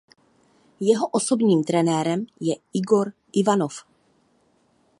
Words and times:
Jeho 0.79 1.07
osobním 1.07 1.63
trenérem 1.63 2.25
je 2.39 2.55
Igor 2.73 3.13
Ivanov. 3.33 3.83